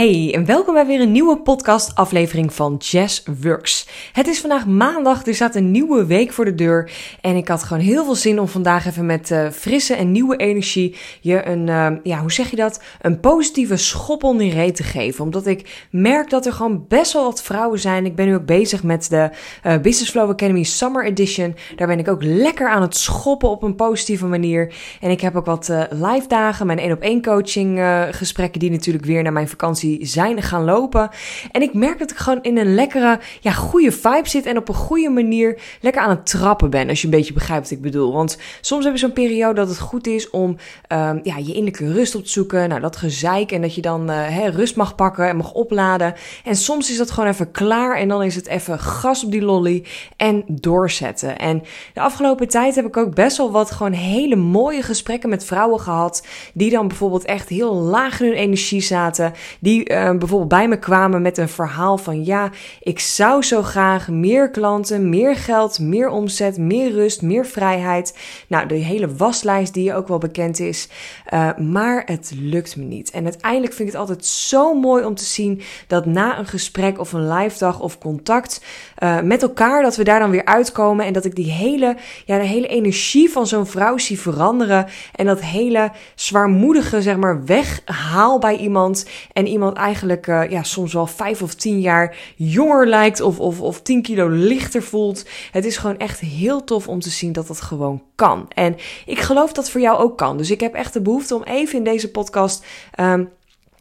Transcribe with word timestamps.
Hey, 0.00 0.34
en 0.34 0.44
welkom 0.44 0.74
bij 0.74 0.86
weer 0.86 1.00
een 1.00 1.12
nieuwe 1.12 1.36
podcast-aflevering 1.36 2.52
van 2.54 2.76
Jazz 2.76 3.22
Works. 3.40 3.88
Het 4.12 4.26
is 4.26 4.40
vandaag 4.40 4.66
maandag, 4.66 5.26
er 5.26 5.34
staat 5.34 5.54
een 5.54 5.70
nieuwe 5.70 6.06
week 6.06 6.32
voor 6.32 6.44
de 6.44 6.54
deur. 6.54 6.90
En 7.20 7.36
ik 7.36 7.48
had 7.48 7.62
gewoon 7.62 7.82
heel 7.82 8.04
veel 8.04 8.14
zin 8.14 8.40
om 8.40 8.48
vandaag 8.48 8.86
even 8.86 9.06
met 9.06 9.30
uh, 9.30 9.50
frisse 9.50 9.94
en 9.94 10.12
nieuwe 10.12 10.36
energie 10.36 10.96
je 11.20 11.46
een, 11.46 11.66
uh, 11.66 11.88
ja, 12.02 12.20
hoe 12.20 12.32
zeg 12.32 12.50
je 12.50 12.56
dat? 12.56 12.82
Een 13.00 13.20
positieve 13.20 13.76
schop 13.76 14.24
onder 14.24 14.46
je 14.46 14.52
reet 14.52 14.76
te 14.76 14.82
geven. 14.82 15.24
Omdat 15.24 15.46
ik 15.46 15.86
merk 15.90 16.30
dat 16.30 16.46
er 16.46 16.52
gewoon 16.52 16.84
best 16.88 17.12
wel 17.12 17.24
wat 17.24 17.42
vrouwen 17.42 17.78
zijn. 17.78 18.06
Ik 18.06 18.14
ben 18.14 18.26
nu 18.26 18.34
ook 18.34 18.46
bezig 18.46 18.82
met 18.82 19.10
de 19.10 19.30
uh, 19.66 19.78
Business 19.78 20.10
Flow 20.10 20.30
Academy 20.30 20.62
Summer 20.62 21.04
Edition. 21.04 21.54
Daar 21.76 21.86
ben 21.86 21.98
ik 21.98 22.08
ook 22.08 22.22
lekker 22.22 22.68
aan 22.68 22.82
het 22.82 22.96
schoppen 22.96 23.48
op 23.48 23.62
een 23.62 23.74
positieve 23.74 24.26
manier. 24.26 24.74
En 25.00 25.10
ik 25.10 25.20
heb 25.20 25.36
ook 25.36 25.46
wat 25.46 25.72
live 25.90 26.28
dagen, 26.28 26.66
mijn 26.66 26.78
één 26.78 26.92
op 26.92 27.00
één 27.00 27.22
coaching 27.22 27.80
gesprekken 28.10 28.60
die 28.60 28.70
natuurlijk 28.70 29.04
weer 29.04 29.22
naar 29.22 29.32
mijn 29.32 29.48
vakantie 29.48 29.89
zijn 30.00 30.42
gaan 30.42 30.64
lopen. 30.64 31.10
En 31.52 31.62
ik 31.62 31.74
merk 31.74 31.98
dat 31.98 32.10
ik 32.10 32.16
gewoon 32.16 32.42
in 32.42 32.58
een 32.58 32.74
lekkere, 32.74 33.20
ja, 33.40 33.52
goede 33.52 33.92
vibe 33.92 34.28
zit 34.28 34.46
en 34.46 34.56
op 34.56 34.68
een 34.68 34.74
goede 34.74 35.10
manier 35.10 35.60
lekker 35.80 36.02
aan 36.02 36.10
het 36.10 36.26
trappen 36.26 36.70
ben. 36.70 36.88
Als 36.88 37.00
je 37.00 37.04
een 37.04 37.12
beetje 37.12 37.32
begrijpt 37.32 37.62
wat 37.62 37.78
ik 37.78 37.82
bedoel. 37.82 38.12
Want 38.12 38.38
soms 38.60 38.84
heb 38.84 38.92
je 38.94 39.00
zo'n 39.00 39.12
periode 39.12 39.54
dat 39.54 39.68
het 39.68 39.78
goed 39.78 40.06
is 40.06 40.30
om 40.30 40.56
um, 40.92 41.20
ja, 41.22 41.36
je 41.36 41.52
innerlijke 41.52 41.92
rust 41.92 42.14
op 42.14 42.24
te 42.24 42.30
zoeken. 42.30 42.68
Nou, 42.68 42.80
dat 42.80 42.96
gezeik 42.96 43.52
en 43.52 43.60
dat 43.60 43.74
je 43.74 43.80
dan 43.80 44.10
uh, 44.10 44.48
rust 44.48 44.76
mag 44.76 44.94
pakken 44.94 45.28
en 45.28 45.36
mag 45.36 45.52
opladen. 45.52 46.14
En 46.44 46.56
soms 46.56 46.90
is 46.90 46.96
dat 46.96 47.10
gewoon 47.10 47.28
even 47.28 47.50
klaar 47.50 47.96
en 47.96 48.08
dan 48.08 48.22
is 48.22 48.34
het 48.34 48.46
even 48.46 48.78
gas 48.78 49.24
op 49.24 49.30
die 49.30 49.42
lolly 49.42 49.84
en 50.16 50.44
doorzetten. 50.46 51.38
En 51.38 51.62
de 51.94 52.00
afgelopen 52.00 52.48
tijd 52.48 52.74
heb 52.74 52.86
ik 52.86 52.96
ook 52.96 53.14
best 53.14 53.36
wel 53.36 53.50
wat 53.50 53.70
gewoon 53.70 53.92
hele 53.92 54.36
mooie 54.36 54.82
gesprekken 54.82 55.28
met 55.28 55.44
vrouwen 55.44 55.80
gehad. 55.80 56.26
Die 56.54 56.70
dan 56.70 56.88
bijvoorbeeld 56.88 57.24
echt 57.24 57.48
heel 57.48 57.74
laag 57.74 58.20
in 58.20 58.26
hun 58.26 58.36
energie 58.36 58.80
zaten. 58.80 59.32
Die 59.60 59.79
uh, 59.80 60.10
bijvoorbeeld 60.10 60.48
bij 60.48 60.68
me 60.68 60.78
kwamen 60.78 61.22
met 61.22 61.38
een 61.38 61.48
verhaal 61.48 61.98
van 61.98 62.24
ja, 62.24 62.50
ik 62.80 62.98
zou 62.98 63.42
zo 63.42 63.62
graag 63.62 64.08
meer 64.08 64.50
klanten, 64.50 65.08
meer 65.08 65.36
geld, 65.36 65.78
meer 65.78 66.08
omzet, 66.08 66.58
meer 66.58 66.92
rust, 66.92 67.22
meer 67.22 67.46
vrijheid. 67.46 68.18
Nou, 68.46 68.66
de 68.66 68.74
hele 68.74 69.16
waslijst 69.16 69.74
die 69.74 69.94
ook 69.94 70.08
wel 70.08 70.18
bekend 70.18 70.58
is. 70.58 70.88
Uh, 71.32 71.56
maar 71.58 72.02
het 72.06 72.32
lukt 72.36 72.76
me 72.76 72.84
niet. 72.84 73.10
En 73.10 73.24
uiteindelijk 73.24 73.72
vind 73.72 73.88
ik 73.88 73.94
het 73.94 74.02
altijd 74.02 74.26
zo 74.26 74.74
mooi 74.74 75.04
om 75.04 75.14
te 75.14 75.24
zien 75.24 75.60
dat 75.86 76.06
na 76.06 76.38
een 76.38 76.46
gesprek 76.46 76.98
of 76.98 77.12
een 77.12 77.32
live 77.32 77.58
dag 77.58 77.80
of 77.80 77.98
contact 77.98 78.64
uh, 79.02 79.20
met 79.20 79.42
elkaar, 79.42 79.82
dat 79.82 79.96
we 79.96 80.04
daar 80.04 80.20
dan 80.20 80.30
weer 80.30 80.44
uitkomen 80.44 81.06
en 81.06 81.12
dat 81.12 81.24
ik 81.24 81.34
die 81.34 81.50
hele, 81.50 81.96
ja, 82.24 82.38
de 82.38 82.44
hele 82.44 82.66
energie 82.66 83.30
van 83.30 83.46
zo'n 83.46 83.66
vrouw 83.66 83.98
zie 83.98 84.20
veranderen 84.20 84.86
en 85.14 85.26
dat 85.26 85.40
hele 85.40 85.90
zwaarmoedige, 86.14 87.02
zeg 87.02 87.16
maar, 87.16 87.44
weghaal 87.44 88.38
bij 88.38 88.56
iemand 88.56 89.06
en 89.32 89.46
iemand 89.46 89.69
iemand 89.70 89.86
eigenlijk 89.86 90.26
uh, 90.26 90.50
ja, 90.50 90.62
soms 90.62 90.92
wel 90.92 91.06
vijf 91.06 91.42
of 91.42 91.54
tien 91.54 91.80
jaar 91.80 92.16
jonger 92.36 92.86
lijkt 92.86 93.20
of, 93.20 93.38
of, 93.38 93.60
of 93.60 93.82
tien 93.82 94.02
kilo 94.02 94.28
lichter 94.28 94.82
voelt. 94.82 95.24
Het 95.50 95.64
is 95.64 95.76
gewoon 95.76 95.98
echt 95.98 96.20
heel 96.20 96.64
tof 96.64 96.88
om 96.88 97.00
te 97.00 97.10
zien 97.10 97.32
dat 97.32 97.46
dat 97.46 97.60
gewoon 97.60 98.02
kan. 98.14 98.48
En 98.54 98.76
ik 99.06 99.18
geloof 99.18 99.52
dat 99.52 99.70
voor 99.70 99.80
jou 99.80 99.98
ook 99.98 100.18
kan. 100.18 100.36
Dus 100.36 100.50
ik 100.50 100.60
heb 100.60 100.74
echt 100.74 100.92
de 100.92 101.00
behoefte 101.00 101.34
om 101.34 101.42
even 101.42 101.78
in 101.78 101.84
deze 101.84 102.10
podcast 102.10 102.64
um, 103.00 103.28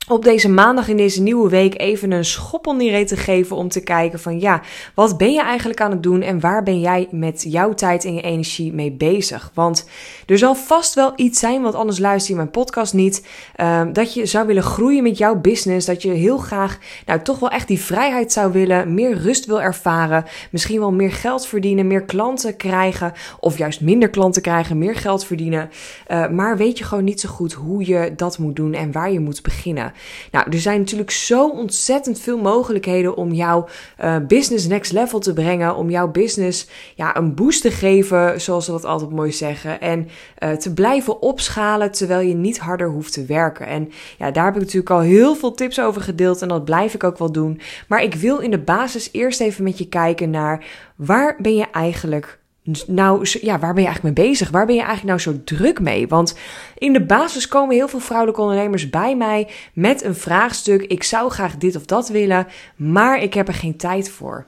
op 0.10 0.24
deze 0.24 0.50
maandag 0.50 0.88
in 0.88 0.98
deze 0.98 1.22
nieuwe 1.22 1.50
week 1.50 1.80
even 1.80 2.12
een 2.12 2.26
schop 2.26 2.68
onder 2.68 2.98
je 2.98 3.06
te 3.06 3.18
geven 3.18 3.56
om 3.56 3.70
te 3.70 3.84
kijken 3.84 4.20
van 4.20 4.40
ja, 4.40 4.62
wat 4.94 5.18
ben 5.18 5.34
je 5.34 5.42
eigenlijk 5.42 5.82
aan 5.82 5.92
het 5.92 6.04
doen 6.04 6.22
en 6.22 6.40
waar 6.40 6.64
ben 6.64 6.80
jij 6.80 7.08
met 7.12 7.46
jouw 7.48 7.74
tijd 7.74 8.06
en 8.06 8.14
je 8.14 8.22
energie 8.22 8.74
mee 8.74 8.92
bezig? 8.92 9.52
Want 9.54 9.90
er 10.26 10.38
zal 10.38 10.56
vast 10.56 10.94
wel 10.94 11.14
iets 11.16 11.40
zijn, 11.40 11.62
want 11.62 11.76
anders 11.76 12.00
luister 12.00 12.32
je 12.32 12.38
mijn 12.38 12.52
podcast 12.52 12.94
niet, 12.94 13.26
uh, 13.58 13.82
dat 13.94 14.14
je 14.14 14.26
zou 14.26 14.48
willen 14.48 14.64
groeien 14.64 15.04
met 15.04 15.18
jouw 15.18 15.36
business, 15.36 15.86
dat 15.86 16.02
je 16.02 16.10
heel 16.10 16.38
graag 16.38 16.78
nou 17.06 17.22
toch 17.22 17.40
wel 17.40 17.50
echt 17.50 17.68
die 17.68 17.80
vrijheid 17.80 18.32
zou 18.32 18.52
willen, 18.52 18.94
meer 18.94 19.18
rust 19.18 19.46
wil 19.46 19.62
ervaren, 19.62 20.26
misschien 20.52 20.80
wel 20.80 20.92
meer 20.92 21.12
geld 21.12 21.48
verdienen, 21.48 21.88
meer 21.88 22.04
klanten 22.04 22.56
krijgen 22.56 23.14
of 23.40 23.58
juist 23.58 23.82
minder 23.82 24.10
klanten 24.10 24.42
krijgen, 24.42 24.78
meer 24.78 24.96
geld 24.96 25.26
verdienen, 25.26 25.70
uh, 26.12 26.28
maar 26.30 26.58
weet 26.58 26.78
je 26.78 26.84
gewoon 26.84 27.04
niet 27.04 27.20
zo 27.20 27.30
goed 27.30 27.54
hoe 27.54 27.86
je 27.86 28.14
dat 28.16 28.38
moet 28.38 28.56
doen 28.56 28.74
en 28.74 28.92
waar 28.92 29.12
je 29.12 29.20
moet 29.20 29.42
beginnen. 29.42 29.94
Nou, 30.32 30.52
er 30.52 30.60
zijn 30.60 30.80
natuurlijk 30.80 31.12
zo 31.12 31.50
ontzettend 31.50 32.20
veel 32.20 32.38
mogelijkheden 32.38 33.16
om 33.16 33.32
jouw 33.32 33.68
uh, 34.02 34.16
business 34.28 34.68
next 34.68 34.92
level 34.92 35.20
te 35.20 35.34
brengen. 35.34 35.76
Om 35.76 35.90
jouw 35.90 36.12
business 36.12 36.68
ja, 36.96 37.18
een 37.18 37.36
boost 37.36 37.62
te 37.62 37.72
geven, 37.72 38.42
zoals 38.42 38.66
ze 38.66 38.72
dat 38.72 38.86
altijd 38.86 39.12
mooi 39.12 39.32
zeggen. 39.32 39.82
En 39.82 40.08
uh, 40.40 40.52
te 40.52 40.74
blijven 40.74 41.22
opschalen 41.22 41.92
terwijl 41.92 42.28
je 42.28 42.36
niet 42.36 42.60
harder 42.60 42.90
hoeft 42.90 43.14
te 43.14 43.26
werken. 43.26 43.68
En 43.68 43.92
ja, 44.18 44.32
daar 44.32 44.46
heb 44.46 44.56
ik 44.56 44.62
natuurlijk 44.62 44.90
al 44.90 45.00
heel 45.00 45.36
veel 45.36 45.54
tips 45.54 45.80
over 45.80 46.02
gedeeld 46.02 46.42
en 46.42 46.48
dat 46.48 46.66
blijf 46.66 46.94
ik 46.94 47.04
ook 47.04 47.18
wel 47.18 47.32
doen. 47.32 47.62
Maar 47.88 48.04
ik 48.04 48.16
wil 48.16 48.38
in 48.40 48.52
de 48.52 48.60
basis 48.60 49.10
eerst 49.12 49.42
even 49.42 49.64
met 49.64 49.78
je 49.78 49.88
kijken 49.88 50.30
naar 50.30 50.66
waar 50.96 51.36
ben 51.42 51.56
je 51.56 51.66
eigenlijk 51.72 52.40
nou, 52.88 53.28
ja, 53.42 53.60
waar 53.60 53.74
ben 53.74 53.84
je 53.84 53.88
eigenlijk 53.90 54.18
mee 54.18 54.28
bezig? 54.28 54.50
Waar 54.50 54.66
ben 54.66 54.76
je 54.76 54.84
eigenlijk 54.84 55.10
nou 55.10 55.38
zo 55.38 55.44
druk 55.44 55.80
mee? 55.80 56.08
Want 56.08 56.38
in 56.78 56.94
de 56.94 57.06
basis 57.06 57.48
komen 57.48 57.76
heel 57.76 57.88
veel 57.88 58.00
vrouwelijke 58.00 58.42
ondernemers 58.42 58.90
bij 58.90 59.16
mij 59.16 59.48
met 59.74 60.04
een 60.04 60.16
vraagstuk. 60.16 60.82
Ik 60.82 61.04
zou 61.04 61.32
graag 61.32 61.58
dit 61.58 61.76
of 61.76 61.86
dat 61.86 62.10
willen, 62.10 62.48
maar 62.76 63.22
ik 63.22 63.34
heb 63.34 63.48
er 63.48 63.54
geen 63.54 63.78
tijd 63.78 64.10
voor. 64.10 64.46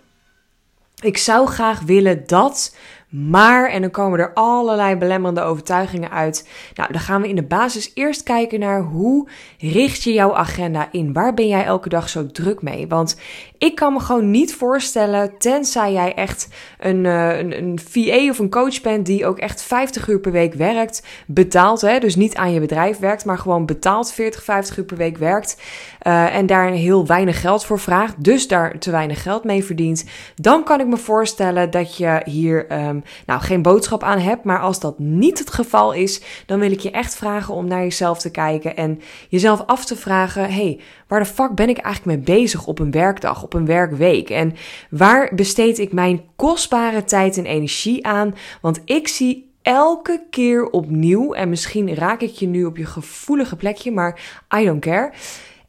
Ik 1.02 1.18
zou 1.18 1.48
graag 1.48 1.82
willen 1.82 2.24
dat, 2.26 2.76
maar, 3.12 3.70
en 3.70 3.82
dan 3.82 3.92
komen 3.92 4.20
er 4.20 4.34
allerlei 4.34 4.96
belemmerende 4.96 5.42
overtuigingen 5.42 6.12
uit. 6.12 6.50
Nou, 6.76 6.92
dan 6.92 7.02
gaan 7.02 7.22
we 7.22 7.30
in 7.30 7.36
de 7.36 7.44
basis 7.44 7.92
eerst 7.94 8.24
kijken 8.24 8.60
naar 8.60 8.82
hoe 8.82 9.30
richt 9.60 10.04
je 10.04 10.14
jouw 10.14 10.36
agenda 10.36 10.88
in? 10.92 11.14
Waar 11.14 11.34
ben 11.34 11.48
jij 11.48 11.64
elke 11.64 11.90
dag 11.90 12.10
zo 12.10 12.28
druk 12.28 12.62
mee? 12.62 12.88
Want 12.88 13.18
ik 13.58 13.76
kan 13.76 13.94
me 13.94 14.00
gewoon 14.00 14.32
niet 14.32 14.56
voorstellen, 14.56 15.38
tenzij 15.38 15.94
jij 15.94 16.14
echt 16.14 16.48
een, 16.80 17.04
uh, 17.04 17.38
een, 17.40 17.58
een 17.58 17.80
VA 17.90 18.30
of 18.30 18.40
een 18.40 18.50
coach 18.50 18.82
bent 18.82 19.06
die 19.06 19.26
ook 19.26 19.38
echt 19.38 19.62
50 19.62 20.08
uur 20.08 20.20
per 20.20 20.32
week 20.32 20.54
werkt, 20.54 21.04
betaald, 21.28 21.82
hè, 21.82 22.00
dus 22.00 22.16
niet 22.16 22.36
aan 22.36 22.54
je 22.54 22.60
bedrijf 22.60 23.00
werkt, 23.00 23.26
maar 23.26 23.38
gewoon 23.38 23.66
betaald 23.66 24.12
40, 24.12 24.44
50 24.44 24.78
uur 24.78 24.86
per 24.86 24.98
week 24.98 25.18
werkt 25.18 25.62
uh, 26.08 26.36
en 26.36 26.46
daar 26.46 26.70
heel 26.70 27.06
weinig 27.06 27.42
geld 27.42 27.66
voor 27.66 27.80
vraagt, 27.80 28.24
dus 28.24 28.48
daar 28.48 28.80
te 28.80 28.92
weinig 28.92 29.22
geld 29.22 29.44
mee 29.44 29.64
verdient, 29.64 30.06
dan 30.36 30.64
kan 30.64 30.80
ik 30.80 30.88
me 30.88 30.98
voorstellen 30.98 31.72
dat 31.72 31.98
je 31.98 32.22
hier 32.26 32.72
um, 32.88 33.01
nou 33.26 33.42
geen 33.42 33.62
boodschap 33.62 34.04
aan 34.04 34.20
hebt. 34.20 34.44
Maar 34.44 34.60
als 34.60 34.80
dat 34.80 35.00
niet 35.00 35.40
het 35.40 35.52
geval 35.52 35.94
is, 35.94 36.22
dan 36.46 36.60
wil 36.60 36.72
ik 36.72 36.80
je 36.80 36.92
echt 36.92 37.16
vragen 37.16 37.54
om 37.54 37.68
naar 37.68 37.82
jezelf 37.82 38.20
te 38.20 38.32
kijken 38.32 38.76
en 38.76 39.02
jezelf 39.30 39.64
af 39.66 39.86
te 39.86 39.96
vragen: 39.96 40.54
hey, 40.54 40.80
waar 41.08 41.20
de 41.20 41.26
fuck 41.26 41.56
ben 41.56 41.70
ik 41.70 41.78
eigenlijk 41.78 42.18
mee 42.18 42.38
bezig 42.38 42.66
op 42.66 42.80
een 42.80 42.92
werkdag? 42.92 43.40
op 43.44 43.54
een 43.54 43.66
werkweek? 43.66 44.30
En 44.30 44.54
waar 44.90 45.32
besteed 45.36 45.80
ik 45.80 45.92
mijn 45.94 46.22
kostbare 46.36 47.04
tijd 47.04 47.38
en 47.38 47.46
energie 47.46 48.06
aan? 48.06 48.36
Want 48.62 48.82
ik 48.86 49.08
zie 49.08 49.50
elke 49.62 50.24
keer 50.30 50.70
opnieuw, 50.70 51.34
en 51.34 51.50
misschien 51.50 51.96
raak 51.96 52.22
ik 52.22 52.32
je 52.32 52.48
nu 52.48 52.66
op 52.66 52.78
je 52.78 52.86
gevoelige 52.86 53.56
plekje, 53.56 53.92
maar 53.92 54.20
I 54.58 54.66
don't 54.66 54.82
care. 54.82 55.12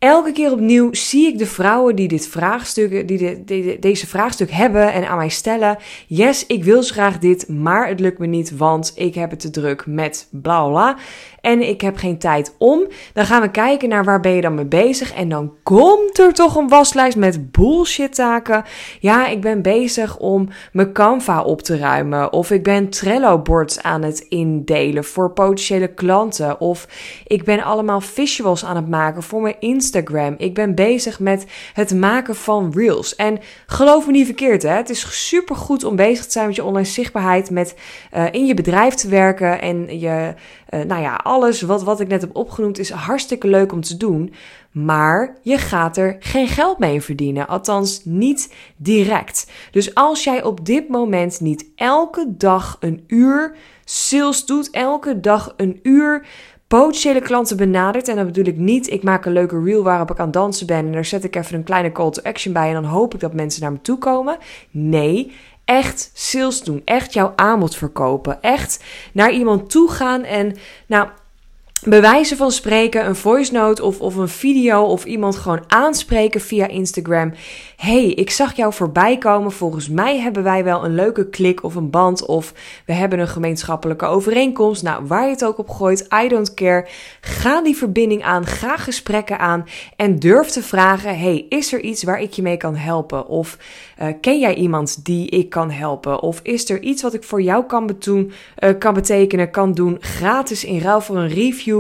Elke 0.03 0.33
keer 0.33 0.53
opnieuw 0.53 0.89
zie 0.93 1.27
ik 1.27 1.39
de 1.39 1.47
vrouwen 1.47 1.97
die 1.97 2.09
dit 2.09 2.29
vraagstuk, 2.29 3.09
die, 3.09 3.19
de, 3.19 3.45
die 3.45 3.79
deze 3.79 4.07
vraagstuk 4.07 4.51
hebben 4.51 4.93
en 4.93 5.09
aan 5.09 5.17
mij 5.17 5.29
stellen. 5.29 5.77
Yes, 6.07 6.47
ik 6.47 6.65
wil 6.65 6.83
graag 6.83 7.19
dit, 7.19 7.49
maar 7.49 7.89
het 7.89 8.01
lukt 8.01 8.19
me 8.19 8.27
niet, 8.27 8.57
want 8.57 8.93
ik 8.95 9.15
heb 9.15 9.31
het 9.31 9.41
te 9.41 9.51
druk 9.51 9.87
met 9.87 10.29
bla 10.31 10.69
bla 10.69 10.97
en 11.41 11.69
ik 11.69 11.81
heb 11.81 11.97
geen 11.97 12.19
tijd 12.19 12.55
om. 12.59 12.87
Dan 13.12 13.27
gaan 13.27 13.43
we 13.43 13.51
kijken 13.51 13.89
naar 13.89 14.05
waar 14.05 14.21
ben 14.21 14.33
je 14.33 14.41
dan 14.41 14.55
mee 14.55 14.65
bezig. 14.65 15.12
En 15.15 15.29
dan 15.29 15.53
komt 15.62 16.19
er 16.19 16.33
toch 16.33 16.57
een 16.57 16.69
waslijst 16.69 17.17
met 17.17 17.51
bullshit 17.51 18.15
taken. 18.15 18.65
Ja, 19.01 19.27
ik 19.27 19.41
ben 19.41 19.62
bezig 19.62 20.19
om 20.19 20.49
mijn 20.73 20.93
Canva 20.93 21.43
op 21.43 21.62
te 21.62 21.77
ruimen. 21.77 22.33
Of 22.33 22.51
ik 22.51 22.62
ben 22.62 22.89
Trello 22.89 23.39
boards 23.39 23.83
aan 23.83 24.03
het 24.03 24.19
indelen 24.29 25.05
voor 25.05 25.31
potentiële 25.31 25.95
klanten. 25.95 26.61
Of 26.61 26.89
ik 27.27 27.45
ben 27.45 27.62
allemaal 27.62 28.01
visuals 28.01 28.65
aan 28.65 28.77
het 28.77 28.89
maken 28.89 29.23
voor 29.23 29.41
mijn 29.41 29.57
Instagram. 29.59 29.91
Ik 30.39 30.55
ben 30.55 30.75
bezig 30.75 31.21
met 31.21 31.47
het 31.73 31.94
maken 31.94 32.37
van 32.37 32.73
reels. 32.75 33.17
En 33.17 33.39
geloof 33.67 34.06
me 34.06 34.12
niet 34.12 34.27
verkeerd, 34.27 34.62
hè? 34.62 34.75
het 34.75 34.91
is 34.91 35.27
super 35.27 35.56
goed 35.56 35.85
om 35.85 35.97
bezig 35.97 36.25
te 36.25 36.31
zijn 36.31 36.47
met 36.47 36.56
je 36.56 36.65
online 36.65 36.87
zichtbaarheid. 36.87 37.50
Met 37.50 37.75
uh, 38.15 38.25
in 38.31 38.47
je 38.47 38.55
bedrijf 38.55 38.94
te 38.94 39.09
werken 39.09 39.61
en 39.61 39.99
je, 39.99 40.35
uh, 40.71 40.81
nou 40.81 41.03
ja, 41.03 41.15
alles 41.15 41.61
wat, 41.62 41.83
wat 41.83 42.00
ik 42.00 42.09
net 42.09 42.21
heb 42.21 42.37
opgenoemd 42.37 42.79
is 42.79 42.91
hartstikke 42.91 43.49
leuk 43.49 43.73
om 43.73 43.81
te 43.81 43.97
doen. 43.97 44.35
Maar 44.73 45.37
je 45.43 45.59
gaat 45.59 45.97
er 45.97 46.17
geen 46.21 46.49
geld 46.49 46.79
mee 46.79 47.00
verdienen. 47.00 47.49
Althans, 47.49 48.00
niet 48.05 48.55
direct. 48.77 49.50
Dus 49.71 49.95
als 49.95 50.25
jij 50.25 50.43
op 50.43 50.67
dit 50.67 50.88
moment 50.88 51.41
niet 51.41 51.67
elke 51.77 52.25
dag 52.37 52.77
een 52.81 53.05
uur 53.06 53.55
sales 53.85 54.45
doet, 54.45 54.71
elke 54.71 55.21
dag 55.21 55.55
een 55.56 55.79
uur 55.83 56.27
potentiële 56.79 57.21
klanten 57.21 57.57
benadert. 57.57 58.09
En 58.09 58.17
dan 58.17 58.27
bedoel 58.27 58.45
ik 58.45 58.57
niet, 58.57 58.91
ik 58.91 59.03
maak 59.03 59.25
een 59.25 59.33
leuke 59.33 59.63
reel 59.63 59.83
waarop 59.83 60.11
ik 60.11 60.19
aan 60.19 60.31
dansen 60.31 60.67
ben. 60.67 60.87
En 60.87 60.93
daar 60.93 61.05
zet 61.05 61.25
ik 61.25 61.37
even 61.37 61.55
een 61.55 61.65
kleine 61.65 61.93
call 61.93 62.11
to 62.11 62.23
action 62.23 62.53
bij. 62.53 62.69
En 62.69 62.75
dan 62.75 62.85
hoop 62.85 63.15
ik 63.15 63.21
dat 63.21 63.35
mensen 63.35 63.63
naar 63.63 63.73
me 63.73 63.81
toe 63.81 63.99
komen. 63.99 64.37
Nee, 64.71 65.33
echt 65.65 66.11
sales 66.15 66.63
doen. 66.63 66.83
Echt 66.85 67.13
jouw 67.13 67.33
aanbod 67.37 67.77
verkopen. 67.77 68.43
Echt 68.43 68.85
naar 69.13 69.33
iemand 69.33 69.71
toe 69.71 69.91
gaan 69.91 70.23
en, 70.25 70.57
nou, 70.87 71.09
bewijzen 71.84 72.37
van 72.37 72.50
spreken, 72.50 73.06
een 73.06 73.17
voice 73.17 73.52
note 73.52 73.82
of, 73.82 74.00
of 74.00 74.17
een 74.17 74.29
video 74.29 74.82
of 74.82 75.05
iemand 75.05 75.37
gewoon 75.37 75.64
aanspreken 75.67 76.40
via 76.40 76.67
Instagram. 76.67 77.32
hey, 77.76 78.06
ik 78.06 78.31
zag 78.31 78.56
jou 78.56 78.73
voorbij 78.73 79.19
komen. 79.19 79.52
Volgens 79.52 79.88
mij 79.88 80.19
hebben 80.19 80.43
wij 80.43 80.64
wel 80.64 80.84
een 80.84 80.94
leuke 80.94 81.29
klik 81.29 81.62
of 81.62 81.75
een 81.75 81.90
band 81.90 82.26
of 82.26 82.52
we 82.87 82.93
hebben 82.93 83.19
een 83.19 83.29
gemeenschappelijke 83.29 84.06
overeenkomst. 84.06 84.82
Nou, 84.82 85.06
waar 85.06 85.25
je 85.25 85.31
het 85.31 85.44
ook 85.44 85.58
op 85.58 85.69
gooit, 85.69 86.08
I 86.25 86.29
don't 86.29 86.55
care. 86.55 86.88
Ga 87.20 87.62
die 87.62 87.76
verbinding 87.76 88.23
aan, 88.23 88.46
ga 88.46 88.76
gesprekken 88.76 89.38
aan 89.38 89.64
en 89.96 90.19
durf 90.19 90.49
te 90.49 90.62
vragen: 90.62 91.19
hey, 91.19 91.46
is 91.49 91.73
er 91.73 91.81
iets 91.81 92.02
waar 92.02 92.20
ik 92.20 92.32
je 92.32 92.43
mee 92.43 92.56
kan 92.56 92.76
helpen? 92.76 93.26
Of 93.26 93.58
uh, 94.02 94.08
ken 94.20 94.38
jij 94.38 94.55
iemand 94.55 95.05
die 95.05 95.28
ik 95.28 95.50
kan 95.50 95.70
helpen? 95.70 96.20
Of 96.20 96.40
is 96.43 96.70
er 96.70 96.81
iets 96.81 97.02
wat 97.02 97.14
ik 97.14 97.25
voor 97.25 97.43
jou 97.43 97.64
kan, 97.64 97.87
betoen, 97.87 98.32
uh, 98.58 98.70
kan 98.78 98.94
betekenen, 98.94 99.50
kan 99.50 99.73
doen, 99.73 99.96
gratis 100.00 100.64
in 100.64 100.81
ruil 100.81 101.00
voor 101.00 101.17
een 101.17 101.28
review? 101.28 101.72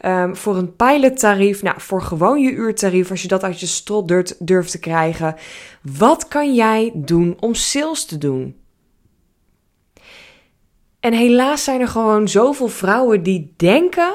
Ehm, 0.00 0.34
voor 0.34 0.56
een 0.56 0.76
pilottarief, 0.76 1.62
nou, 1.62 1.80
voor 1.80 2.02
gewoon 2.02 2.40
je 2.40 2.50
uurtarief, 2.50 3.10
als 3.10 3.22
je 3.22 3.28
dat 3.28 3.42
uit 3.42 3.60
je 3.60 3.66
strot 3.66 4.08
durft, 4.08 4.46
durft 4.46 4.70
te 4.70 4.78
krijgen. 4.78 5.34
Wat 5.82 6.28
kan 6.28 6.54
jij 6.54 6.92
doen 6.94 7.36
om 7.40 7.54
sales 7.54 8.04
te 8.04 8.18
doen? 8.18 8.56
En 11.00 11.12
helaas 11.12 11.64
zijn 11.64 11.80
er 11.80 11.88
gewoon 11.88 12.28
zoveel 12.28 12.68
vrouwen 12.68 13.22
die 13.22 13.54
denken 13.56 14.14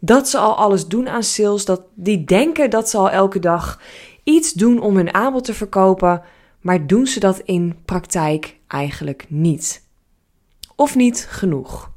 dat 0.00 0.28
ze 0.28 0.38
al 0.38 0.56
alles 0.56 0.86
doen 0.86 1.08
aan 1.08 1.22
sales, 1.22 1.64
dat 1.64 1.82
die 1.94 2.24
denken 2.24 2.70
dat 2.70 2.90
ze 2.90 2.96
al 2.96 3.10
elke 3.10 3.38
dag 3.38 3.80
iets 4.24 4.52
doen 4.52 4.80
om 4.80 4.96
hun 4.96 5.14
aanbod 5.14 5.44
te 5.44 5.54
verkopen, 5.54 6.22
maar 6.60 6.86
doen 6.86 7.06
ze 7.06 7.20
dat 7.20 7.38
in 7.38 7.76
praktijk 7.84 8.56
eigenlijk 8.66 9.26
niet. 9.28 9.88
Of 10.76 10.94
niet 10.94 11.26
genoeg. 11.30 11.90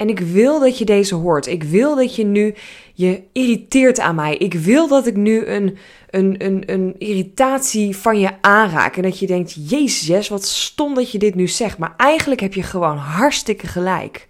En 0.00 0.08
ik 0.08 0.18
wil 0.18 0.60
dat 0.60 0.78
je 0.78 0.84
deze 0.84 1.14
hoort. 1.14 1.46
Ik 1.46 1.62
wil 1.62 1.96
dat 1.96 2.14
je 2.14 2.24
nu 2.24 2.54
je 2.94 3.22
irriteert 3.32 4.00
aan 4.00 4.14
mij. 4.14 4.36
Ik 4.36 4.54
wil 4.54 4.88
dat 4.88 5.06
ik 5.06 5.16
nu 5.16 5.46
een, 5.46 5.78
een, 6.10 6.44
een, 6.44 6.62
een 6.66 6.94
irritatie 6.98 7.96
van 7.96 8.18
je 8.18 8.30
aanraak. 8.40 8.96
En 8.96 9.02
dat 9.02 9.18
je 9.18 9.26
denkt: 9.26 9.70
Jezus, 9.70 10.28
wat 10.28 10.44
stom 10.44 10.94
dat 10.94 11.10
je 11.10 11.18
dit 11.18 11.34
nu 11.34 11.48
zegt. 11.48 11.78
Maar 11.78 11.94
eigenlijk 11.96 12.40
heb 12.40 12.54
je 12.54 12.62
gewoon 12.62 12.96
hartstikke 12.96 13.66
gelijk. 13.66 14.28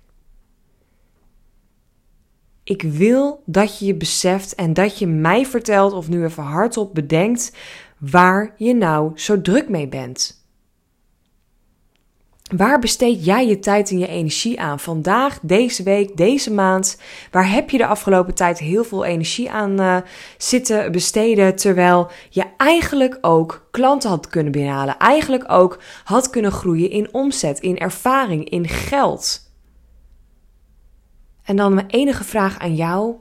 Ik 2.64 2.82
wil 2.82 3.42
dat 3.46 3.78
je 3.78 3.86
je 3.86 3.94
beseft 3.94 4.54
en 4.54 4.72
dat 4.72 4.98
je 4.98 5.06
mij 5.06 5.46
vertelt, 5.46 5.92
of 5.92 6.08
nu 6.08 6.24
even 6.24 6.42
hardop 6.42 6.94
bedenkt, 6.94 7.56
waar 7.98 8.54
je 8.56 8.74
nou 8.74 9.12
zo 9.14 9.40
druk 9.40 9.68
mee 9.68 9.88
bent. 9.88 10.39
Waar 12.56 12.78
besteed 12.78 13.24
jij 13.24 13.46
je 13.46 13.58
tijd 13.58 13.90
en 13.90 13.98
je 13.98 14.06
energie 14.06 14.60
aan? 14.60 14.80
Vandaag, 14.80 15.38
deze 15.42 15.82
week, 15.82 16.16
deze 16.16 16.52
maand. 16.52 17.00
Waar 17.30 17.50
heb 17.50 17.70
je 17.70 17.78
de 17.78 17.86
afgelopen 17.86 18.34
tijd 18.34 18.58
heel 18.58 18.84
veel 18.84 19.04
energie 19.04 19.50
aan 19.50 19.80
uh, 19.80 19.96
zitten 20.38 20.92
besteden? 20.92 21.56
Terwijl 21.56 22.10
je 22.30 22.44
eigenlijk 22.56 23.18
ook 23.20 23.68
klanten 23.70 24.10
had 24.10 24.28
kunnen 24.28 24.52
binnenhalen. 24.52 24.98
Eigenlijk 24.98 25.52
ook 25.52 25.82
had 26.04 26.30
kunnen 26.30 26.52
groeien 26.52 26.90
in 26.90 27.14
omzet, 27.14 27.60
in 27.60 27.78
ervaring, 27.78 28.48
in 28.48 28.68
geld. 28.68 29.50
En 31.42 31.56
dan 31.56 31.74
mijn 31.74 31.90
enige 31.90 32.24
vraag 32.24 32.58
aan 32.58 32.74
jou: 32.74 33.14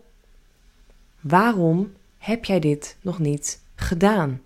waarom 1.21 1.91
heb 2.17 2.45
jij 2.45 2.59
dit 2.59 2.97
nog 3.01 3.19
niet 3.19 3.63
gedaan? 3.75 4.41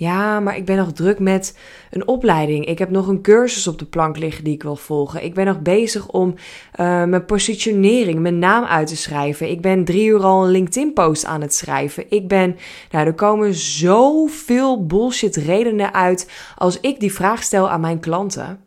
Ja, 0.00 0.40
maar 0.40 0.56
ik 0.56 0.64
ben 0.64 0.76
nog 0.76 0.92
druk 0.92 1.18
met 1.18 1.56
een 1.90 2.08
opleiding. 2.08 2.66
Ik 2.66 2.78
heb 2.78 2.90
nog 2.90 3.06
een 3.06 3.22
cursus 3.22 3.66
op 3.66 3.78
de 3.78 3.84
plank 3.84 4.16
liggen 4.16 4.44
die 4.44 4.54
ik 4.54 4.62
wil 4.62 4.76
volgen. 4.76 5.24
Ik 5.24 5.34
ben 5.34 5.46
nog 5.46 5.60
bezig 5.60 6.08
om 6.08 6.28
uh, 6.28 7.04
mijn 7.04 7.24
positionering, 7.24 8.18
mijn 8.18 8.38
naam 8.38 8.64
uit 8.64 8.86
te 8.86 8.96
schrijven. 8.96 9.50
Ik 9.50 9.60
ben 9.60 9.84
drie 9.84 10.08
uur 10.08 10.22
al 10.22 10.44
een 10.44 10.50
LinkedIn-post 10.50 11.24
aan 11.24 11.40
het 11.40 11.54
schrijven. 11.54 12.04
Ik 12.08 12.28
ben, 12.28 12.56
nou, 12.90 13.06
er 13.06 13.14
komen 13.14 13.54
zoveel 13.54 14.86
bullshit 14.86 15.36
redenen 15.36 15.94
uit 15.94 16.30
als 16.56 16.80
ik 16.80 17.00
die 17.00 17.12
vraag 17.12 17.42
stel 17.42 17.70
aan 17.70 17.80
mijn 17.80 18.00
klanten. 18.00 18.60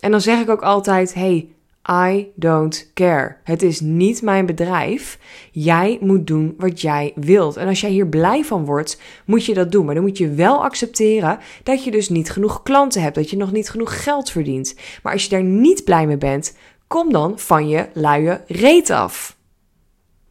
En 0.00 0.10
dan 0.10 0.20
zeg 0.20 0.40
ik 0.40 0.50
ook 0.50 0.62
altijd: 0.62 1.14
hey, 1.14 1.48
I 1.90 2.32
don't 2.34 2.90
care. 2.94 3.36
Het 3.44 3.62
is 3.62 3.80
niet 3.80 4.22
mijn 4.22 4.46
bedrijf. 4.46 5.18
Jij 5.52 5.98
moet 6.00 6.26
doen 6.26 6.54
wat 6.58 6.80
jij 6.80 7.12
wilt. 7.14 7.56
En 7.56 7.68
als 7.68 7.80
jij 7.80 7.90
hier 7.90 8.06
blij 8.06 8.44
van 8.44 8.64
wordt, 8.64 9.00
moet 9.26 9.44
je 9.44 9.54
dat 9.54 9.72
doen. 9.72 9.84
Maar 9.84 9.94
dan 9.94 10.04
moet 10.04 10.18
je 10.18 10.30
wel 10.30 10.64
accepteren 10.64 11.38
dat 11.62 11.84
je 11.84 11.90
dus 11.90 12.08
niet 12.08 12.30
genoeg 12.30 12.62
klanten 12.62 13.02
hebt, 13.02 13.14
dat 13.14 13.30
je 13.30 13.36
nog 13.36 13.52
niet 13.52 13.70
genoeg 13.70 14.02
geld 14.02 14.30
verdient. 14.30 14.74
Maar 15.02 15.12
als 15.12 15.22
je 15.22 15.30
daar 15.30 15.42
niet 15.42 15.84
blij 15.84 16.06
mee 16.06 16.18
bent, 16.18 16.56
kom 16.86 17.12
dan 17.12 17.38
van 17.38 17.68
je 17.68 17.88
luie 17.92 18.40
reet 18.46 18.90
af. 18.90 19.36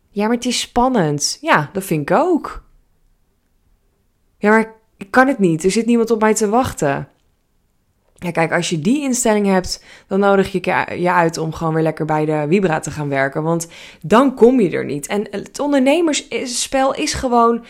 Ja, 0.09 0.27
maar 0.27 0.35
het 0.35 0.45
is 0.45 0.59
spannend. 0.59 1.37
Ja, 1.41 1.69
dat 1.73 1.83
vind 1.83 2.09
ik 2.09 2.17
ook. 2.17 2.63
Ja, 4.37 4.49
maar 4.49 4.73
ik 4.97 5.11
kan 5.11 5.27
het 5.27 5.39
niet. 5.39 5.63
Er 5.63 5.71
zit 5.71 5.85
niemand 5.85 6.11
op 6.11 6.21
mij 6.21 6.33
te 6.33 6.49
wachten. 6.49 7.07
Ja, 8.19 8.31
kijk, 8.31 8.51
als 8.51 8.69
je 8.69 8.79
die 8.79 9.01
instelling 9.01 9.45
hebt, 9.47 9.83
dan 10.07 10.19
nodig 10.19 10.51
je 10.51 10.59
je 10.97 11.11
uit 11.11 11.37
om 11.37 11.53
gewoon 11.53 11.73
weer 11.73 11.83
lekker 11.83 12.05
bij 12.05 12.25
de 12.25 12.45
Vibra 12.49 12.79
te 12.79 12.91
gaan 12.91 13.09
werken. 13.09 13.43
Want 13.43 13.67
dan 14.01 14.35
kom 14.35 14.59
je 14.59 14.69
er 14.69 14.85
niet. 14.85 15.07
En 15.07 15.27
het 15.31 15.59
ondernemersspel 15.59 16.95
is 16.95 17.13
gewoon 17.13 17.65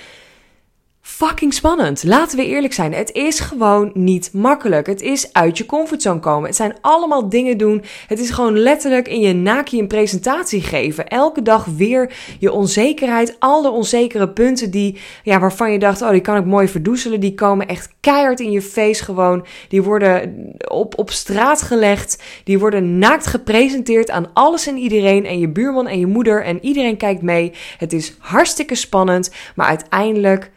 fucking 1.08 1.54
spannend. 1.54 2.04
Laten 2.04 2.38
we 2.38 2.46
eerlijk 2.46 2.74
zijn. 2.74 2.94
Het 2.94 3.12
is 3.12 3.40
gewoon 3.40 3.92
niet 3.94 4.34
makkelijk. 4.34 4.88
Het 4.88 5.02
is 5.02 5.34
uit 5.34 5.58
je 5.58 5.66
comfortzone 5.66 6.20
komen. 6.20 6.48
Het 6.48 6.56
zijn 6.56 6.76
allemaal 6.82 7.30
dingen 7.30 7.58
doen. 7.58 7.84
Het 8.08 8.20
is 8.20 8.30
gewoon 8.30 8.58
letterlijk 8.58 9.08
in 9.08 9.20
je 9.20 9.34
naakje 9.34 9.80
een 9.80 9.88
presentatie 9.88 10.62
geven. 10.62 11.08
Elke 11.08 11.42
dag 11.42 11.66
weer 11.66 12.14
je 12.40 12.52
onzekerheid. 12.52 13.36
Alle 13.40 13.70
onzekere 13.70 14.30
punten 14.30 14.72
die, 14.72 14.98
ja, 15.24 15.40
waarvan 15.40 15.72
je 15.72 15.80
dacht, 15.80 16.02
oh, 16.02 16.10
die 16.10 16.22
kan 16.22 16.38
ik 16.38 16.46
mooi 16.46 16.68
verdoezelen. 16.68 17.20
Die 17.20 17.34
komen 17.34 17.68
echt 17.68 17.90
keihard 18.00 18.40
in 18.40 18.52
je 18.52 18.62
face 18.62 19.04
gewoon. 19.04 19.46
Die 19.70 19.84
worden 19.84 20.36
op, 20.68 20.98
op 20.98 21.12
straat 21.12 21.62
gelegd. 21.62 22.24
Die 22.44 22.60
worden 22.60 23.00
naakt 23.00 23.28
gepresenteerd 23.28 24.10
aan 24.10 24.30
alles 24.34 24.68
en 24.68 24.78
iedereen. 24.78 25.26
En 25.26 25.40
je 25.40 25.50
buurman 25.50 25.88
en 25.88 26.00
je 26.00 26.08
moeder 26.08 26.44
en 26.44 26.66
iedereen 26.66 26.98
kijkt 26.98 27.22
mee. 27.22 27.54
Het 27.78 27.94
is 27.94 28.16
hartstikke 28.20 28.76
spannend. 28.76 29.32
Maar 29.56 29.68
uiteindelijk 29.68 30.56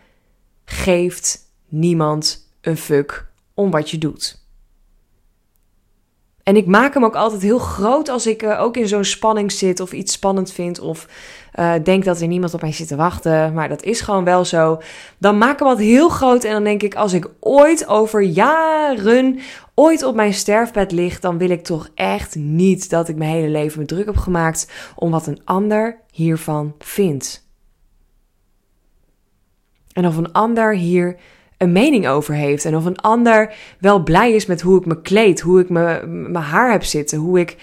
geeft 0.71 1.39
niemand 1.69 2.49
een 2.61 2.77
fuck 2.77 3.27
om 3.55 3.71
wat 3.71 3.91
je 3.91 3.99
doet. 3.99 4.39
En 6.43 6.57
ik 6.57 6.67
maak 6.67 6.95
hem 6.95 7.05
ook 7.05 7.15
altijd 7.15 7.43
heel 7.43 7.59
groot 7.59 8.09
als 8.09 8.27
ik 8.27 8.43
uh, 8.43 8.61
ook 8.61 8.77
in 8.77 8.89
zo'n 8.89 9.05
spanning 9.05 9.53
zit 9.53 9.81
of 9.81 9.93
iets 9.93 10.13
spannend 10.13 10.53
vind 10.53 10.81
of 10.81 11.09
uh, 11.59 11.75
denk 11.85 12.05
dat 12.05 12.21
er 12.21 12.27
niemand 12.27 12.55
op 12.55 12.61
mij 12.61 12.73
zit 12.73 12.89
te 12.89 12.97
wachten. 12.97 13.53
Maar 13.53 13.69
dat 13.69 13.83
is 13.83 14.01
gewoon 14.01 14.25
wel 14.25 14.45
zo. 14.45 14.81
Dan 15.19 15.39
maak 15.39 15.53
ik 15.53 15.59
hem 15.59 15.69
altijd 15.69 15.87
heel 15.87 16.09
groot 16.09 16.45
en 16.45 16.53
dan 16.53 16.65
denk 16.65 16.83
ik 16.83 16.95
als 16.95 17.13
ik 17.13 17.31
ooit 17.41 17.87
over 17.87 18.23
jaren 18.23 19.39
ooit 19.75 20.03
op 20.03 20.15
mijn 20.15 20.35
sterfbed 20.35 20.93
lig, 20.93 21.21
dan 21.21 21.39
wil 21.39 21.51
ik 21.51 21.65
toch 21.65 21.89
echt 21.95 22.35
niet 22.35 22.91
dat 22.91 23.09
ik 23.09 23.17
mijn 23.17 23.31
hele 23.31 23.49
leven 23.49 23.81
me 23.81 23.87
druk 23.87 24.07
heb 24.07 24.17
gemaakt 24.17 24.71
om 24.97 25.11
wat 25.11 25.27
een 25.27 25.41
ander 25.45 26.01
hiervan 26.11 26.75
vindt. 26.79 27.50
En 29.93 30.07
of 30.07 30.17
een 30.17 30.33
ander 30.33 30.75
hier 30.75 31.17
een 31.59 31.73
mening 31.73 32.09
over 32.09 32.35
heeft. 32.35 32.65
En 32.65 32.77
of 32.77 32.85
een 32.85 33.01
ander 33.01 33.55
wel 33.79 34.03
blij 34.03 34.33
is 34.33 34.47
met 34.47 34.61
hoe 34.61 34.79
ik 34.79 34.87
me 34.87 35.01
kleed, 35.01 35.41
hoe 35.41 35.61
ik 35.61 35.69
mijn 35.69 36.35
haar 36.35 36.71
heb 36.71 36.85
zitten, 36.85 37.19
hoe 37.19 37.41
ik, 37.41 37.57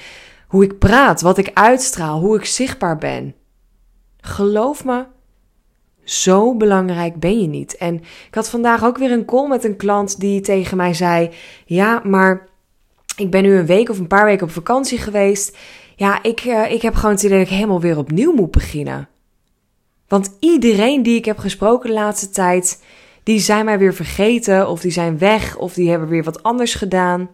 hoe 0.47 0.63
ik 0.63 0.79
praat, 0.79 1.21
wat 1.21 1.37
ik 1.37 1.51
uitstraal, 1.53 2.19
hoe 2.19 2.37
ik 2.37 2.45
zichtbaar 2.45 2.97
ben. 2.97 3.35
Geloof 4.17 4.85
me, 4.85 5.05
zo 6.03 6.55
belangrijk 6.55 7.19
ben 7.19 7.41
je 7.41 7.47
niet. 7.47 7.77
En 7.77 7.95
ik 8.27 8.35
had 8.35 8.49
vandaag 8.49 8.83
ook 8.83 8.97
weer 8.97 9.11
een 9.11 9.25
call 9.25 9.47
met 9.47 9.63
een 9.63 9.77
klant 9.77 10.19
die 10.19 10.41
tegen 10.41 10.77
mij 10.77 10.93
zei: 10.93 11.29
Ja, 11.65 12.01
maar 12.03 12.47
ik 13.17 13.31
ben 13.31 13.43
nu 13.43 13.57
een 13.57 13.65
week 13.65 13.89
of 13.89 13.99
een 13.99 14.07
paar 14.07 14.25
weken 14.25 14.45
op 14.45 14.51
vakantie 14.51 14.97
geweest. 14.97 15.57
Ja, 15.95 16.23
ik, 16.23 16.45
uh, 16.45 16.71
ik 16.71 16.81
heb 16.81 16.95
gewoon 16.95 17.11
het 17.11 17.23
idee 17.23 17.37
dat 17.37 17.47
ik 17.47 17.53
helemaal 17.53 17.81
weer 17.81 17.97
opnieuw 17.97 18.33
moet 18.33 18.51
beginnen. 18.51 19.09
Want 20.07 20.37
iedereen 20.39 21.03
die 21.03 21.17
ik 21.17 21.25
heb 21.25 21.37
gesproken 21.37 21.89
de 21.89 21.95
laatste 21.95 22.29
tijd, 22.29 22.83
die 23.23 23.39
zijn 23.39 23.65
mij 23.65 23.79
weer 23.79 23.93
vergeten 23.93 24.69
of 24.69 24.81
die 24.81 24.91
zijn 24.91 25.17
weg 25.17 25.57
of 25.57 25.73
die 25.73 25.89
hebben 25.89 26.07
weer 26.07 26.23
wat 26.23 26.43
anders 26.43 26.73
gedaan. 26.73 27.29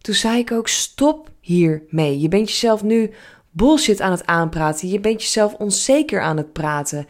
Toen 0.00 0.14
zei 0.14 0.38
ik 0.38 0.52
ook: 0.52 0.68
stop 0.68 1.30
hiermee. 1.40 2.20
Je 2.20 2.28
bent 2.28 2.48
jezelf 2.48 2.82
nu 2.82 3.10
bullshit 3.50 4.00
aan 4.00 4.10
het 4.10 4.26
aanpraten. 4.26 4.88
Je 4.88 5.00
bent 5.00 5.22
jezelf 5.22 5.54
onzeker 5.54 6.20
aan 6.20 6.36
het 6.36 6.52
praten. 6.52 7.06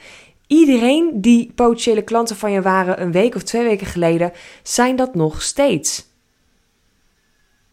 Iedereen 0.46 1.20
die 1.20 1.52
potentiële 1.54 2.02
klanten 2.02 2.36
van 2.36 2.52
je 2.52 2.62
waren 2.62 3.02
een 3.02 3.12
week 3.12 3.34
of 3.34 3.42
twee 3.42 3.64
weken 3.64 3.86
geleden, 3.86 4.32
zijn 4.62 4.96
dat 4.96 5.14
nog 5.14 5.42
steeds. 5.42 6.09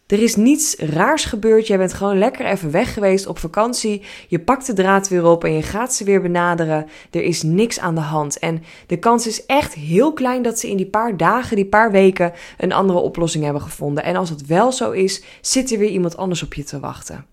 Er 0.07 0.21
is 0.21 0.35
niets 0.35 0.75
raars 0.75 1.25
gebeurd. 1.25 1.67
Jij 1.67 1.77
bent 1.77 1.93
gewoon 1.93 2.17
lekker 2.17 2.45
even 2.45 2.71
weg 2.71 2.93
geweest 2.93 3.27
op 3.27 3.39
vakantie. 3.39 4.01
Je 4.27 4.39
pakt 4.39 4.65
de 4.65 4.73
draad 4.73 5.07
weer 5.07 5.25
op 5.25 5.43
en 5.43 5.53
je 5.53 5.61
gaat 5.61 5.93
ze 5.93 6.03
weer 6.03 6.21
benaderen. 6.21 6.87
Er 7.11 7.23
is 7.23 7.43
niks 7.43 7.79
aan 7.79 7.95
de 7.95 8.01
hand. 8.01 8.39
En 8.39 8.63
de 8.87 8.99
kans 8.99 9.27
is 9.27 9.45
echt 9.45 9.73
heel 9.73 10.13
klein 10.13 10.41
dat 10.41 10.59
ze 10.59 10.69
in 10.69 10.77
die 10.77 10.89
paar 10.89 11.17
dagen, 11.17 11.55
die 11.55 11.65
paar 11.65 11.91
weken, 11.91 12.33
een 12.57 12.71
andere 12.71 12.99
oplossing 12.99 13.43
hebben 13.43 13.61
gevonden. 13.61 14.03
En 14.03 14.15
als 14.15 14.29
het 14.29 14.45
wel 14.45 14.71
zo 14.71 14.91
is, 14.91 15.23
zit 15.41 15.71
er 15.71 15.77
weer 15.77 15.89
iemand 15.89 16.17
anders 16.17 16.43
op 16.43 16.53
je 16.53 16.63
te 16.63 16.79
wachten. 16.79 17.25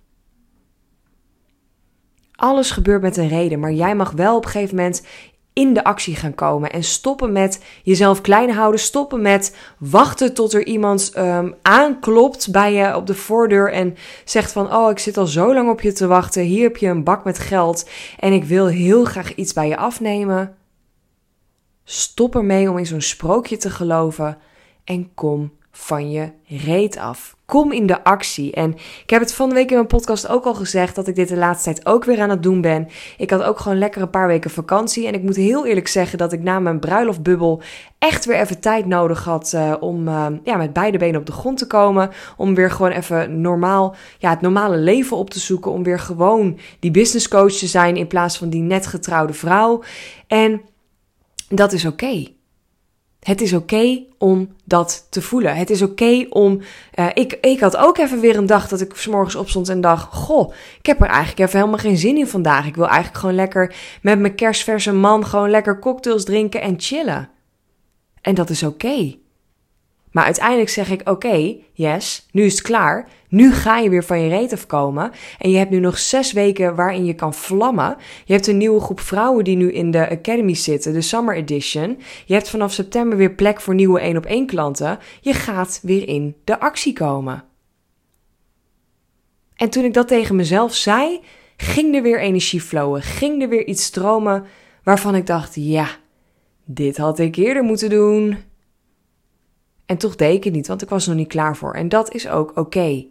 Alles 2.33 2.71
gebeurt 2.71 3.03
met 3.03 3.17
een 3.17 3.29
reden, 3.29 3.61
maar 3.61 3.73
jij 3.73 3.95
mag 3.95 4.11
wel 4.11 4.37
op 4.37 4.45
een 4.45 4.51
gegeven 4.51 4.77
moment 4.77 5.03
in 5.55 5.75
de 5.75 5.85
actie 5.85 6.17
gaan 6.17 6.35
komen. 6.35 6.71
En 6.71 6.85
stoppen 6.85 7.33
met 7.33 7.63
jezelf 7.83 8.21
klein 8.21 8.51
houden. 8.51 8.81
Stoppen 8.81 9.23
met 9.23 9.57
wachten 9.79 10.35
tot 10.35 10.53
er 10.53 10.67
iemand 10.67 11.13
um, 11.17 11.55
aanklopt 11.63 12.51
bij 12.51 12.73
je 12.73 12.97
op 12.97 13.07
de 13.07 13.15
voordeur 13.15 13.73
en 13.73 13.97
zegt 14.25 14.53
van... 14.53 14.75
Oh, 14.75 14.91
ik 14.91 14.99
zit 14.99 15.17
al 15.17 15.27
zo 15.27 15.55
lang 15.55 15.71
op 15.71 15.81
je 15.81 15.93
te 15.93 16.07
wachten. 16.07 16.43
Hier 16.43 16.63
heb 16.63 16.77
je 16.77 16.89
een 16.89 17.05
bak 17.05 17.25
met 17.25 17.39
geld 17.39 17.89
en 18.19 18.33
ik 18.33 18.45
wil 18.45 18.67
heel 18.67 19.05
graag 19.05 19.35
iets 19.35 19.53
bij 19.53 19.69
je 19.69 19.77
afnemen. 19.77 20.57
Stop 21.85 22.35
ermee 22.35 22.71
om 22.71 22.79
in 22.79 22.87
zo'n 22.87 23.01
sprookje 23.01 23.57
te 23.57 23.71
geloven 23.71 24.39
en 24.85 25.15
kom 25.15 25.53
van 25.77 26.11
je 26.11 26.31
reet 26.47 26.97
af. 26.97 27.37
Kom 27.45 27.73
in 27.73 27.87
de 27.87 28.05
actie. 28.05 28.53
En 28.53 28.75
ik 29.03 29.11
heb 29.11 29.21
het 29.21 29.35
van 29.35 29.49
de 29.49 29.55
week 29.55 29.69
in 29.69 29.77
mijn 29.77 29.87
podcast 29.87 30.29
ook 30.29 30.45
al 30.45 30.55
gezegd 30.55 30.95
dat 30.95 31.09
ik 31.09 31.15
dit 31.15 31.29
de 31.29 31.37
laatste 31.37 31.73
tijd 31.73 31.87
ook 31.87 32.05
weer 32.05 32.21
aan 32.21 32.31
het 32.31 32.43
doen 32.43 32.61
ben. 32.61 32.89
Ik 33.17 33.31
had 33.31 33.43
ook 33.43 33.59
gewoon 33.59 33.79
lekker 33.79 34.03
een 34.03 34.11
paar 34.11 34.27
weken 34.27 34.51
vakantie. 34.51 35.07
En 35.07 35.15
ik 35.15 35.23
moet 35.23 35.37
heel 35.37 35.67
eerlijk 35.67 35.89
zeggen 35.89 36.19
dat 36.19 36.33
ik 36.33 36.43
na 36.43 36.59
mijn 36.61 36.79
bruiloftbubbel 36.79 37.63
echt 37.99 38.25
weer 38.25 38.37
even 38.37 38.61
tijd 38.61 38.87
nodig 38.87 39.25
had 39.25 39.53
uh, 39.55 39.75
om 39.81 40.09
uh, 40.09 40.27
ja, 40.45 40.57
met 40.57 40.73
beide 40.73 40.99
benen 40.99 41.21
op 41.21 41.27
de 41.27 41.33
grond 41.33 41.59
te 41.59 41.67
komen. 41.67 42.11
Om 42.37 42.55
weer 42.55 42.71
gewoon 42.71 42.93
even 42.93 43.41
normaal, 43.41 43.95
ja, 44.19 44.31
het 44.31 44.41
normale 44.41 44.77
leven 44.77 45.17
op 45.17 45.31
te 45.31 45.41
zoeken. 45.41 45.71
Om 45.71 45.83
weer 45.83 45.99
gewoon 45.99 46.59
die 46.81 46.91
business 46.91 47.29
coach 47.29 47.53
te 47.53 47.67
zijn 47.67 47.97
in 47.97 48.07
plaats 48.07 48.39
van 48.39 48.49
die 48.49 48.63
net 48.63 48.87
getrouwde 48.87 49.33
vrouw. 49.33 49.83
En 50.27 50.61
dat 51.49 51.73
is 51.73 51.87
oké. 51.87 52.27
Het 53.25 53.41
is 53.41 53.53
oké 53.53 54.03
om 54.19 54.55
dat 54.65 55.07
te 55.11 55.23
voelen. 55.23 55.57
Het 55.57 55.71
is 55.71 55.83
oké 55.83 56.27
om. 56.29 56.61
Uh, 56.95 57.07
ik, 57.15 57.39
ik 57.41 57.61
had 57.61 57.77
ook 57.77 57.99
even 57.99 58.21
weer 58.21 58.37
een 58.37 58.47
dag 58.47 58.69
dat 58.69 58.81
ik 58.81 58.97
s 58.97 59.07
morgens 59.07 59.35
opstond 59.35 59.69
en 59.69 59.81
dacht: 59.81 60.15
Goh, 60.15 60.53
ik 60.79 60.87
heb 60.87 61.01
er 61.01 61.07
eigenlijk 61.07 61.39
even 61.39 61.59
helemaal 61.59 61.79
geen 61.79 61.97
zin 61.97 62.17
in 62.17 62.27
vandaag. 62.27 62.67
Ik 62.67 62.77
wil 62.77 62.87
eigenlijk 62.87 63.19
gewoon 63.19 63.35
lekker 63.35 63.75
met 64.03 64.19
mijn 64.19 64.35
kerstverse 64.35 64.93
man 64.93 65.27
gewoon 65.27 65.51
lekker 65.51 65.79
cocktails 65.79 66.25
drinken 66.25 66.61
en 66.61 66.75
chillen. 66.79 67.29
En 68.21 68.35
dat 68.35 68.51
is 68.51 68.63
oké. 68.63 69.17
Maar 70.15 70.25
uiteindelijk 70.25 70.69
zeg 70.69 70.91
ik: 70.91 71.09
Oké, 71.09 71.57
yes, 71.73 72.27
nu 72.33 72.43
is 72.43 72.53
het 72.53 72.63
klaar. 72.63 73.09
Nu 73.29 73.53
ga 73.53 73.79
je 73.79 73.89
weer 73.89 74.05
van 74.05 74.21
je 74.21 74.29
reet 74.29 74.53
afkomen. 74.53 75.13
En 75.39 75.51
je 75.51 75.57
hebt 75.57 75.71
nu 75.71 75.79
nog 75.79 75.99
zes 75.99 76.33
weken 76.33 76.75
waarin 76.75 77.05
je 77.05 77.15
kan 77.15 77.35
vlammen. 77.35 77.97
Je 78.25 78.33
hebt 78.33 78.47
een 78.47 78.57
nieuwe 78.57 78.81
groep 78.81 79.01
vrouwen 79.01 79.45
die 79.45 79.57
nu 79.57 79.73
in 79.73 79.91
de 79.91 80.11
Academy 80.11 80.55
zitten, 80.55 80.93
de 80.93 81.01
Summer 81.01 81.37
Edition. 81.37 81.99
Je 82.27 82.35
hebt 82.35 82.49
vanaf 82.49 82.73
september 82.73 83.19
weer 83.19 83.35
plek 83.35 83.61
voor 83.61 83.75
nieuwe 83.75 84.01
1 84.01 84.17
op 84.17 84.27
1 84.27 84.47
klanten. 84.47 84.99
Je 85.21 85.33
gaat 85.33 85.81
weer 85.83 86.09
in 86.09 86.37
de 86.45 86.61
actie 86.61 86.93
komen. 86.93 87.45
En 89.55 89.71
toen 89.71 89.85
ik 89.85 89.95
dat 89.95 90.09
tegen 90.09 90.37
mezelf 90.37 90.75
zei, 90.75 91.21
ging 91.57 91.95
er 91.95 92.03
weer 92.03 92.21
energie 92.21 92.61
flowen. 92.61 93.03
Ging 93.03 93.43
er 93.43 93.49
weer 93.49 93.67
iets 93.67 93.85
stromen 93.85 94.45
waarvan 94.83 95.15
ik 95.15 95.27
dacht: 95.27 95.55
ja, 95.55 95.89
dit 96.65 96.97
had 96.97 97.19
ik 97.19 97.37
eerder 97.37 97.63
moeten 97.63 97.91
doen. 97.91 98.53
En 99.87 99.97
toch 99.97 100.17
deed 100.17 100.35
ik 100.37 100.45
het 100.45 100.53
niet, 100.53 100.67
want 100.67 100.83
ik 100.83 100.89
was 100.89 101.07
nog 101.07 101.17
niet 101.17 101.29
klaar 101.29 101.57
voor. 101.57 101.75
En 101.75 101.89
dat 101.89 102.15
is 102.15 102.29
ook 102.29 102.57
oké. 102.57 103.07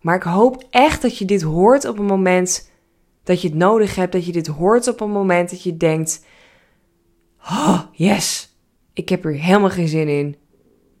Maar 0.00 0.16
ik 0.16 0.22
hoop 0.22 0.66
echt 0.70 1.02
dat 1.02 1.18
je 1.18 1.24
dit 1.24 1.42
hoort 1.42 1.84
op 1.84 1.98
een 1.98 2.04
moment 2.04 2.70
dat 3.22 3.42
je 3.42 3.48
het 3.48 3.56
nodig 3.56 3.94
hebt. 3.94 4.12
Dat 4.12 4.26
je 4.26 4.32
dit 4.32 4.46
hoort 4.46 4.88
op 4.88 5.00
een 5.00 5.10
moment 5.10 5.50
dat 5.50 5.62
je 5.62 5.76
denkt: 5.76 6.24
Oh, 7.42 7.80
yes, 7.92 8.56
ik 8.92 9.08
heb 9.08 9.24
er 9.24 9.32
helemaal 9.32 9.70
geen 9.70 9.88
zin 9.88 10.08
in. 10.08 10.36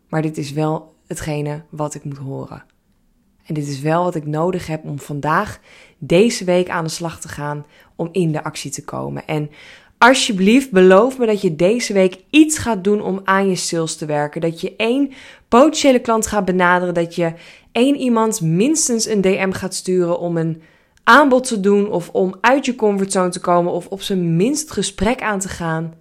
Maar 0.08 0.22
dit 0.22 0.38
is 0.38 0.52
wel 0.52 0.94
hetgene 1.06 1.64
wat 1.70 1.94
ik 1.94 2.04
moet 2.04 2.18
horen. 2.18 2.64
En 3.44 3.54
dit 3.54 3.68
is 3.68 3.80
wel 3.80 4.04
wat 4.04 4.14
ik 4.14 4.26
nodig 4.26 4.66
heb 4.66 4.84
om 4.84 4.98
vandaag, 4.98 5.60
deze 5.98 6.44
week 6.44 6.68
aan 6.68 6.84
de 6.84 6.90
slag 6.90 7.20
te 7.20 7.28
gaan, 7.28 7.66
om 7.96 8.08
in 8.12 8.32
de 8.32 8.44
actie 8.44 8.70
te 8.70 8.84
komen. 8.84 9.26
En 9.26 9.50
alsjeblieft, 10.00 10.70
beloof 10.70 11.18
me 11.18 11.26
dat 11.26 11.40
je 11.40 11.56
deze 11.56 11.92
week 11.92 12.16
iets 12.30 12.58
gaat 12.58 12.84
doen 12.84 13.02
om 13.02 13.20
aan 13.24 13.48
je 13.48 13.56
sales 13.56 13.96
te 13.96 14.06
werken. 14.06 14.40
Dat 14.40 14.60
je 14.60 14.76
één 14.76 15.12
potentiële 15.48 15.98
klant 15.98 16.26
gaat 16.26 16.44
benaderen. 16.44 16.94
Dat 16.94 17.14
je 17.14 17.32
één 17.72 17.96
iemand 17.96 18.40
minstens 18.40 19.06
een 19.06 19.20
DM 19.20 19.50
gaat 19.50 19.74
sturen 19.74 20.18
om 20.18 20.36
een 20.36 20.62
aanbod 21.04 21.46
te 21.46 21.60
doen. 21.60 21.90
Of 21.90 22.08
om 22.08 22.34
uit 22.40 22.64
je 22.64 22.74
comfortzone 22.74 23.28
te 23.28 23.40
komen. 23.40 23.72
Of 23.72 23.86
op 23.86 24.02
zijn 24.02 24.36
minst 24.36 24.70
gesprek 24.70 25.22
aan 25.22 25.38
te 25.38 25.48
gaan. 25.48 25.94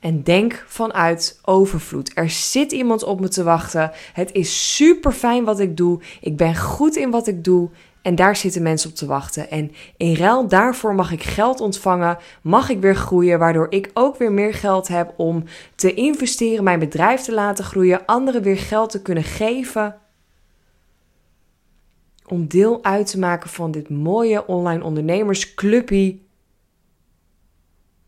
En 0.00 0.22
denk 0.22 0.64
vanuit 0.66 1.40
overvloed. 1.44 2.12
Er 2.14 2.30
zit 2.30 2.72
iemand 2.72 3.02
op 3.02 3.20
me 3.20 3.28
te 3.28 3.42
wachten. 3.42 3.90
Het 4.12 4.32
is 4.32 4.76
super 4.76 5.12
fijn 5.12 5.44
wat 5.44 5.60
ik 5.60 5.76
doe. 5.76 6.00
Ik 6.20 6.36
ben 6.36 6.56
goed 6.56 6.96
in 6.96 7.10
wat 7.10 7.26
ik 7.26 7.44
doe. 7.44 7.70
En 8.02 8.14
daar 8.14 8.36
zitten 8.36 8.62
mensen 8.62 8.90
op 8.90 8.96
te 8.96 9.06
wachten. 9.06 9.50
En 9.50 9.72
in 9.96 10.14
ruil 10.14 10.48
daarvoor 10.48 10.94
mag 10.94 11.12
ik 11.12 11.22
geld 11.22 11.60
ontvangen, 11.60 12.18
mag 12.42 12.68
ik 12.68 12.80
weer 12.80 12.96
groeien, 12.96 13.38
waardoor 13.38 13.66
ik 13.70 13.90
ook 13.94 14.16
weer 14.16 14.32
meer 14.32 14.54
geld 14.54 14.88
heb 14.88 15.14
om 15.16 15.44
te 15.74 15.94
investeren, 15.94 16.64
mijn 16.64 16.78
bedrijf 16.78 17.20
te 17.20 17.32
laten 17.32 17.64
groeien, 17.64 18.06
anderen 18.06 18.42
weer 18.42 18.58
geld 18.58 18.90
te 18.90 19.02
kunnen 19.02 19.24
geven. 19.24 19.96
Om 22.26 22.48
deel 22.48 22.84
uit 22.84 23.06
te 23.10 23.18
maken 23.18 23.50
van 23.50 23.70
dit 23.70 23.88
mooie 23.88 24.46
online 24.46 24.84
ondernemersclubje. 24.84 26.18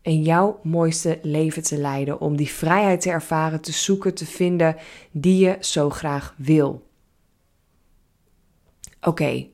En 0.01 0.21
jouw 0.21 0.59
mooiste 0.63 1.19
leven 1.21 1.63
te 1.63 1.77
leiden. 1.77 2.19
Om 2.19 2.35
die 2.35 2.49
vrijheid 2.49 3.01
te 3.01 3.09
ervaren, 3.09 3.61
te 3.61 3.71
zoeken, 3.71 4.13
te 4.13 4.25
vinden 4.25 4.75
die 5.11 5.45
je 5.45 5.57
zo 5.59 5.89
graag 5.89 6.33
wil. 6.37 6.87
Oké, 9.01 9.47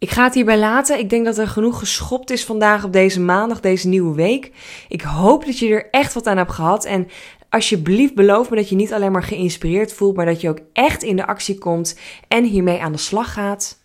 ik 0.00 0.10
ga 0.10 0.24
het 0.24 0.34
hierbij 0.34 0.58
laten. 0.58 0.98
Ik 0.98 1.10
denk 1.10 1.24
dat 1.24 1.38
er 1.38 1.48
genoeg 1.48 1.78
geschopt 1.78 2.30
is 2.30 2.44
vandaag 2.44 2.84
op 2.84 2.92
deze 2.92 3.20
maandag, 3.20 3.60
deze 3.60 3.88
nieuwe 3.88 4.14
week. 4.14 4.52
Ik 4.88 5.00
hoop 5.00 5.44
dat 5.44 5.58
je 5.58 5.68
er 5.68 5.90
echt 5.90 6.14
wat 6.14 6.26
aan 6.26 6.36
hebt 6.36 6.52
gehad. 6.52 6.84
En 6.84 7.08
alsjeblieft 7.48 8.14
beloof 8.14 8.50
me 8.50 8.56
dat 8.56 8.68
je 8.68 8.74
niet 8.74 8.92
alleen 8.92 9.12
maar 9.12 9.22
geïnspireerd 9.22 9.92
voelt, 9.92 10.16
maar 10.16 10.26
dat 10.26 10.40
je 10.40 10.48
ook 10.48 10.60
echt 10.72 11.02
in 11.02 11.16
de 11.16 11.26
actie 11.26 11.58
komt 11.58 11.98
en 12.28 12.44
hiermee 12.44 12.80
aan 12.80 12.92
de 12.92 12.98
slag 12.98 13.32
gaat. 13.32 13.78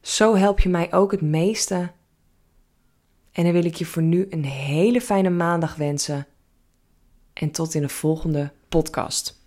Zo 0.00 0.36
help 0.36 0.60
je 0.60 0.68
mij 0.68 0.92
ook 0.92 1.10
het 1.10 1.22
meeste. 1.22 1.90
En 3.32 3.44
dan 3.44 3.52
wil 3.52 3.64
ik 3.64 3.74
je 3.74 3.84
voor 3.84 4.02
nu 4.02 4.26
een 4.30 4.44
hele 4.44 5.00
fijne 5.00 5.30
maandag 5.30 5.74
wensen. 5.74 6.26
En 7.32 7.50
tot 7.50 7.74
in 7.74 7.82
de 7.82 7.88
volgende 7.88 8.52
podcast. 8.68 9.41